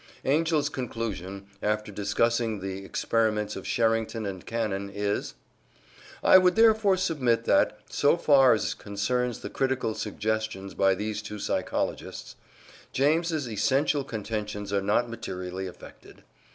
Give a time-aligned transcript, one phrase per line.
[0.25, 5.35] Angell's conclusion, after discussing the experiments of Sherrington and Cannon, is:
[6.23, 11.37] "I would therefore submit that, so far as concerns the critical suggestions by these two
[11.37, 12.35] psychologists,
[12.91, 16.23] James's essential contentions are not materially affected."